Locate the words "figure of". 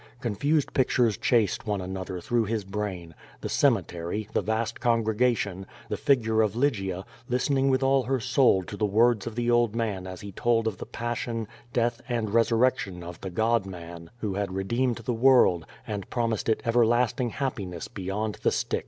5.95-6.55